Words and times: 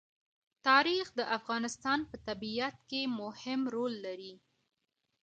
تاریخ 0.67 1.05
د 1.19 1.21
افغانستان 1.37 1.99
په 2.09 2.15
طبیعت 2.27 2.75
کې 2.89 3.01
مهم 3.21 3.61
رول 3.75 3.93
لري. 4.05 4.33